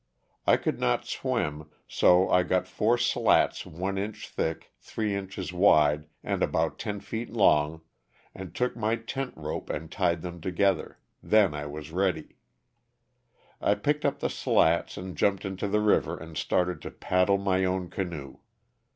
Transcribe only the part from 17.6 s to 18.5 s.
own canoe.''